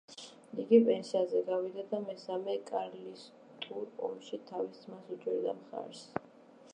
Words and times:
იგი 0.61 0.77
პენსიაზე 0.85 1.41
გავიდა 1.49 1.83
და 1.91 1.99
მესამე 2.05 2.55
კარლისტურ 2.69 3.85
ომში 4.07 4.39
თავის 4.49 4.81
ძმას 4.87 5.13
უჭერდა 5.17 5.55
მხარს. 5.59 6.03